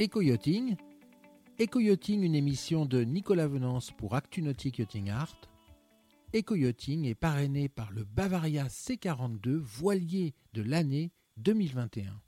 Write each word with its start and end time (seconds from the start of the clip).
Eco-Yachting, 0.00 0.74
une 2.24 2.34
émission 2.34 2.84
de 2.84 3.04
Nicolas 3.04 3.46
Venance 3.46 3.92
pour 3.92 4.16
ActuNautique 4.16 4.78
Yachting 4.78 5.08
Art. 5.08 5.40
Eco-Yachting 6.34 7.04
est 7.04 7.14
parrainé 7.14 7.68
par 7.68 7.92
le 7.92 8.02
Bavaria 8.02 8.66
C42 8.66 9.54
voilier 9.54 10.34
de 10.52 10.62
l'année 10.62 11.12
2021. 11.36 12.20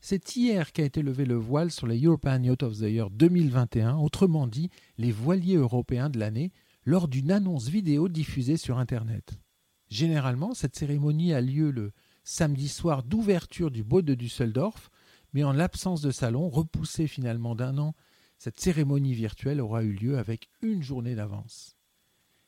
C'est 0.00 0.36
hier 0.36 0.72
qu'a 0.72 0.84
été 0.84 1.02
levé 1.02 1.24
le 1.24 1.34
voile 1.34 1.72
sur 1.72 1.88
les 1.88 2.00
European 2.00 2.44
Yacht 2.44 2.62
of 2.62 2.78
the 2.78 2.82
Year 2.82 3.10
2021, 3.10 3.96
autrement 3.96 4.46
dit 4.46 4.70
les 4.98 5.10
voiliers 5.10 5.56
européens 5.56 6.10
de 6.10 6.20
l'année, 6.20 6.52
lors 6.84 7.08
d'une 7.08 7.32
annonce 7.32 7.68
vidéo 7.68 8.08
diffusée 8.08 8.56
sur 8.56 8.78
Internet. 8.78 9.40
Généralement, 9.88 10.54
cette 10.54 10.76
cérémonie 10.76 11.32
a 11.32 11.40
lieu 11.40 11.72
le 11.72 11.90
samedi 12.22 12.68
soir 12.68 13.02
d'ouverture 13.02 13.72
du 13.72 13.82
Beau 13.82 14.00
de 14.00 14.14
Düsseldorf, 14.14 14.90
mais 15.32 15.44
en 15.44 15.52
l'absence 15.52 16.00
de 16.00 16.10
salon, 16.10 16.48
repoussé 16.48 17.06
finalement 17.06 17.54
d'un 17.54 17.78
an, 17.78 17.94
cette 18.38 18.60
cérémonie 18.60 19.14
virtuelle 19.14 19.60
aura 19.60 19.82
eu 19.82 19.92
lieu 19.92 20.18
avec 20.18 20.48
une 20.62 20.82
journée 20.82 21.14
d'avance. 21.14 21.76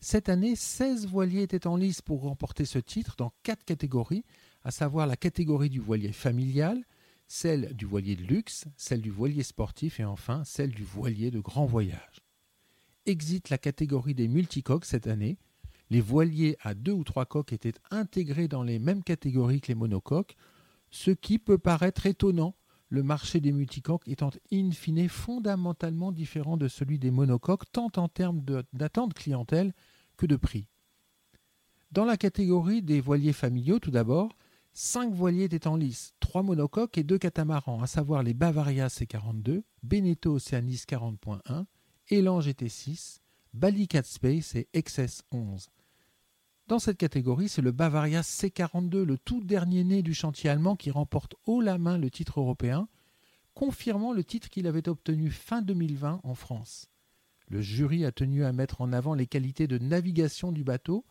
Cette 0.00 0.28
année, 0.28 0.56
16 0.56 1.06
voiliers 1.06 1.42
étaient 1.42 1.66
en 1.66 1.76
lice 1.76 2.02
pour 2.02 2.22
remporter 2.22 2.64
ce 2.64 2.78
titre 2.78 3.14
dans 3.16 3.32
quatre 3.42 3.64
catégories, 3.64 4.24
à 4.64 4.70
savoir 4.70 5.06
la 5.06 5.16
catégorie 5.16 5.70
du 5.70 5.80
voilier 5.80 6.12
familial, 6.12 6.84
celle 7.28 7.74
du 7.74 7.84
voilier 7.84 8.16
de 8.16 8.24
luxe, 8.24 8.64
celle 8.76 9.00
du 9.00 9.10
voilier 9.10 9.42
sportif 9.42 10.00
et 10.00 10.04
enfin 10.04 10.42
celle 10.44 10.72
du 10.72 10.82
voilier 10.82 11.30
de 11.30 11.40
grand 11.40 11.66
voyage. 11.66 12.20
Exit 13.06 13.48
la 13.48 13.58
catégorie 13.58 14.14
des 14.14 14.28
multicoques 14.28 14.84
cette 14.84 15.06
année, 15.06 15.38
les 15.90 16.00
voiliers 16.00 16.56
à 16.62 16.74
deux 16.74 16.92
ou 16.92 17.04
trois 17.04 17.26
coques 17.26 17.52
étaient 17.52 17.74
intégrés 17.90 18.48
dans 18.48 18.62
les 18.62 18.78
mêmes 18.78 19.02
catégories 19.02 19.60
que 19.60 19.68
les 19.68 19.74
monocoques, 19.74 20.36
ce 20.90 21.10
qui 21.10 21.38
peut 21.38 21.58
paraître 21.58 22.06
étonnant, 22.06 22.54
le 22.92 23.02
marché 23.02 23.40
des 23.40 23.52
multicoques 23.52 24.06
étant 24.06 24.28
in 24.52 24.70
fine 24.70 25.08
fondamentalement 25.08 26.12
différent 26.12 26.58
de 26.58 26.68
celui 26.68 26.98
des 26.98 27.10
monocoques, 27.10 27.64
tant 27.72 27.90
en 27.96 28.06
termes 28.06 28.42
d'attente 28.74 29.14
clientèle 29.14 29.72
que 30.18 30.26
de 30.26 30.36
prix. 30.36 30.66
Dans 31.90 32.04
la 32.04 32.18
catégorie 32.18 32.82
des 32.82 33.00
voiliers 33.00 33.32
familiaux, 33.32 33.78
tout 33.78 33.90
d'abord, 33.90 34.28
cinq 34.74 35.10
voiliers 35.10 35.44
étaient 35.44 35.66
en 35.66 35.76
lice, 35.76 36.12
trois 36.20 36.42
monocoques 36.42 36.98
et 36.98 37.02
deux 37.02 37.16
catamarans, 37.16 37.82
à 37.82 37.86
savoir 37.86 38.22
les 38.22 38.34
Bavaria 38.34 38.88
C42, 38.88 39.62
Beneteau 39.82 40.34
Oceanis 40.34 40.84
40.1, 40.86 41.64
Elan 42.10 42.40
GT6, 42.40 43.20
Bali 43.54 43.88
4 43.88 44.04
Space 44.04 44.54
et 44.54 44.68
XS 44.78 45.22
11. 45.32 45.70
Dans 46.72 46.78
cette 46.78 46.96
catégorie, 46.96 47.50
c'est 47.50 47.60
le 47.60 47.70
Bavaria 47.70 48.22
C42, 48.22 49.02
le 49.02 49.18
tout 49.18 49.44
dernier 49.44 49.84
né 49.84 50.00
du 50.00 50.14
chantier 50.14 50.48
allemand 50.48 50.74
qui 50.74 50.90
remporte 50.90 51.34
haut 51.44 51.60
la 51.60 51.76
main 51.76 51.98
le 51.98 52.10
titre 52.10 52.40
européen, 52.40 52.88
confirmant 53.52 54.14
le 54.14 54.24
titre 54.24 54.48
qu'il 54.48 54.66
avait 54.66 54.88
obtenu 54.88 55.30
fin 55.30 55.60
2020 55.60 56.22
en 56.24 56.34
France. 56.34 56.88
Le 57.48 57.60
jury 57.60 58.06
a 58.06 58.10
tenu 58.10 58.46
à 58.46 58.52
mettre 58.52 58.80
en 58.80 58.94
avant 58.94 59.12
les 59.12 59.26
qualités 59.26 59.66
de 59.66 59.76
navigation 59.76 60.50
du 60.50 60.64
bateau, 60.64 61.04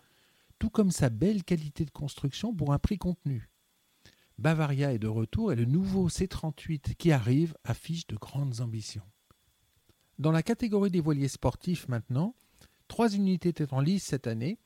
tout 0.57 0.71
comme 0.71 0.89
sa 0.89 1.11
belle 1.11 1.43
qualité 1.43 1.85
de 1.85 1.91
construction 1.91 2.55
pour 2.55 2.73
un 2.73 2.79
prix 2.79 2.97
contenu. 2.97 3.47
Bavaria 4.39 4.93
est 4.93 4.97
de 4.97 5.07
retour 5.07 5.51
et 5.51 5.55
le 5.55 5.65
nouveau 5.65 6.09
C38 6.09 6.95
qui 6.95 7.11
arrive 7.11 7.55
affiche 7.65 8.07
de 8.07 8.15
grandes 8.15 8.61
ambitions. 8.61 9.05
Dans 10.17 10.31
la 10.31 10.41
catégorie 10.41 10.89
des 10.89 11.01
voiliers 11.01 11.27
sportifs 11.27 11.87
maintenant, 11.87 12.33
trois 12.87 13.13
unités 13.13 13.49
étaient 13.49 13.75
en 13.75 13.79
lice 13.79 14.05
cette 14.05 14.25
année, 14.25 14.57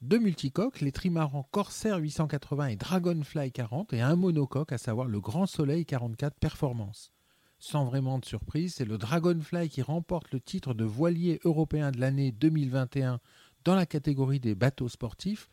deux 0.00 0.18
multicoques, 0.18 0.80
les 0.80 0.92
trimarans 0.92 1.46
Corsair 1.50 1.98
880 1.98 2.68
et 2.68 2.76
Dragonfly 2.76 3.52
40, 3.52 3.92
et 3.92 4.00
un 4.00 4.16
monocoque, 4.16 4.72
à 4.72 4.78
savoir 4.78 5.06
le 5.06 5.20
Grand 5.20 5.46
Soleil 5.46 5.84
44 5.84 6.38
Performance. 6.38 7.12
Sans 7.58 7.84
vraiment 7.84 8.18
de 8.18 8.24
surprise, 8.24 8.74
c'est 8.76 8.86
le 8.86 8.96
Dragonfly 8.96 9.68
qui 9.68 9.82
remporte 9.82 10.32
le 10.32 10.40
titre 10.40 10.72
de 10.72 10.84
voilier 10.84 11.40
européen 11.44 11.90
de 11.90 12.00
l'année 12.00 12.32
2021 12.32 13.20
dans 13.64 13.74
la 13.74 13.84
catégorie 13.84 14.40
des 14.40 14.54
bateaux 14.54 14.88
sportifs, 14.88 15.50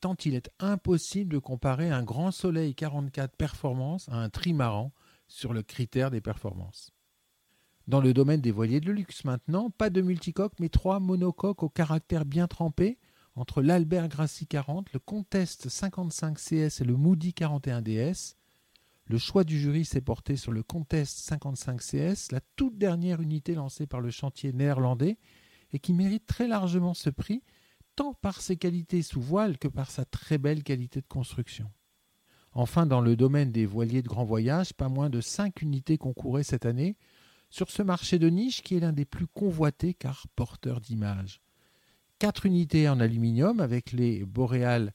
tant 0.00 0.16
il 0.24 0.34
est 0.34 0.50
impossible 0.58 1.32
de 1.32 1.38
comparer 1.38 1.90
un 1.90 2.02
Grand 2.02 2.32
Soleil 2.32 2.74
44 2.74 3.36
Performance 3.36 4.08
à 4.08 4.16
un 4.16 4.28
trimaran 4.28 4.92
sur 5.28 5.52
le 5.52 5.62
critère 5.62 6.10
des 6.10 6.20
performances. 6.20 6.90
Dans 7.86 8.00
le 8.00 8.12
domaine 8.12 8.40
des 8.40 8.50
voiliers 8.50 8.80
de 8.80 8.90
luxe 8.90 9.24
maintenant, 9.24 9.70
pas 9.70 9.90
de 9.90 10.00
multicoque 10.00 10.54
mais 10.58 10.68
trois 10.68 10.98
monocoques 10.98 11.62
au 11.62 11.68
caractère 11.68 12.24
bien 12.24 12.48
trempé, 12.48 12.98
entre 13.36 13.62
l'Albert 13.62 14.08
Grassi 14.08 14.46
40, 14.46 14.92
le 14.92 14.98
Contest 14.98 15.68
55 15.68 16.38
CS 16.38 16.80
et 16.80 16.84
le 16.84 16.96
Moody 16.96 17.32
41 17.34 17.82
DS. 17.82 18.36
Le 19.06 19.18
choix 19.18 19.44
du 19.44 19.58
jury 19.58 19.84
s'est 19.84 20.00
porté 20.00 20.36
sur 20.36 20.52
le 20.52 20.62
Contest 20.62 21.18
55 21.18 21.80
CS, 21.80 22.32
la 22.32 22.40
toute 22.56 22.78
dernière 22.78 23.20
unité 23.20 23.54
lancée 23.54 23.86
par 23.86 24.00
le 24.00 24.10
chantier 24.10 24.52
néerlandais 24.52 25.18
et 25.72 25.78
qui 25.78 25.92
mérite 25.92 26.26
très 26.26 26.48
largement 26.48 26.94
ce 26.94 27.10
prix, 27.10 27.42
tant 27.96 28.14
par 28.14 28.40
ses 28.40 28.56
qualités 28.56 29.02
sous 29.02 29.20
voile 29.20 29.58
que 29.58 29.68
par 29.68 29.90
sa 29.90 30.04
très 30.04 30.38
belle 30.38 30.62
qualité 30.62 31.00
de 31.00 31.06
construction. 31.06 31.70
Enfin, 32.52 32.86
dans 32.86 33.00
le 33.00 33.16
domaine 33.16 33.50
des 33.50 33.66
voiliers 33.66 34.02
de 34.02 34.08
grand 34.08 34.24
voyage, 34.24 34.72
pas 34.72 34.88
moins 34.88 35.10
de 35.10 35.20
5 35.20 35.60
unités 35.62 35.98
concouraient 35.98 36.44
cette 36.44 36.66
année 36.66 36.96
sur 37.50 37.70
ce 37.70 37.82
marché 37.82 38.18
de 38.18 38.28
niche 38.28 38.62
qui 38.62 38.76
est 38.76 38.80
l'un 38.80 38.92
des 38.92 39.04
plus 39.04 39.26
convoités 39.26 39.92
car 39.92 40.26
porteur 40.36 40.80
d'images. 40.80 41.40
Quatre 42.18 42.46
unités 42.46 42.88
en 42.88 43.00
aluminium 43.00 43.60
avec 43.60 43.90
les 43.92 44.24
Boreal 44.24 44.92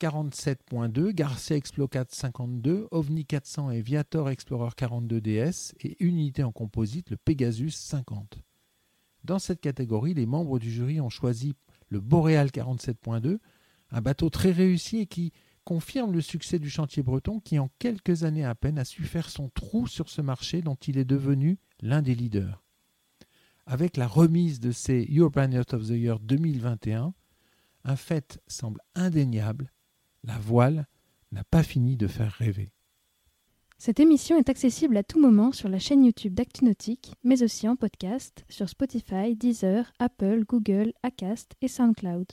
47.2, 0.00 1.12
Garcia 1.12 1.56
Explocat 1.56 2.04
52, 2.10 2.88
OVNI 2.90 3.24
400 3.24 3.70
et 3.70 3.80
Viator 3.80 4.28
Explorer 4.28 4.70
42 4.76 5.20
DS 5.20 5.74
et 5.80 5.96
une 5.98 6.18
unité 6.18 6.44
en 6.44 6.52
composite, 6.52 7.10
le 7.10 7.16
Pegasus 7.16 7.70
50. 7.70 8.38
Dans 9.24 9.38
cette 9.38 9.60
catégorie, 9.60 10.14
les 10.14 10.26
membres 10.26 10.58
du 10.58 10.70
jury 10.70 11.00
ont 11.00 11.10
choisi 11.10 11.54
le 11.88 12.00
Boreal 12.00 12.48
47.2, 12.48 13.38
un 13.90 14.00
bateau 14.00 14.28
très 14.28 14.52
réussi 14.52 14.98
et 14.98 15.06
qui 15.06 15.32
confirme 15.64 16.12
le 16.12 16.20
succès 16.20 16.58
du 16.58 16.70
chantier 16.70 17.02
breton 17.02 17.40
qui 17.40 17.58
en 17.58 17.70
quelques 17.78 18.24
années 18.24 18.44
à 18.44 18.54
peine 18.54 18.78
a 18.78 18.84
su 18.84 19.04
faire 19.04 19.30
son 19.30 19.48
trou 19.48 19.86
sur 19.86 20.10
ce 20.10 20.20
marché 20.20 20.62
dont 20.62 20.76
il 20.86 20.98
est 20.98 21.04
devenu 21.04 21.58
l'un 21.80 22.02
des 22.02 22.14
leaders 22.14 22.62
avec 23.68 23.98
la 23.98 24.06
remise 24.06 24.60
de 24.60 24.72
ces 24.72 25.06
European 25.14 25.50
Yacht 25.50 25.74
of 25.74 25.86
the 25.86 25.90
Year 25.90 26.18
2021, 26.20 27.12
un 27.84 27.96
fait 27.96 28.40
semble 28.46 28.80
indéniable, 28.94 29.70
la 30.24 30.38
voile 30.38 30.86
n'a 31.32 31.44
pas 31.44 31.62
fini 31.62 31.98
de 31.98 32.06
faire 32.06 32.32
rêver. 32.32 32.72
Cette 33.76 34.00
émission 34.00 34.38
est 34.38 34.48
accessible 34.48 34.96
à 34.96 35.04
tout 35.04 35.20
moment 35.20 35.52
sur 35.52 35.68
la 35.68 35.78
chaîne 35.78 36.04
YouTube 36.04 36.32
d'ActuNautique, 36.32 37.12
mais 37.22 37.42
aussi 37.42 37.68
en 37.68 37.76
podcast 37.76 38.44
sur 38.48 38.70
Spotify, 38.70 39.36
Deezer, 39.36 39.92
Apple, 39.98 40.44
Google, 40.48 40.94
Acast 41.02 41.52
et 41.60 41.68
SoundCloud. 41.68 42.26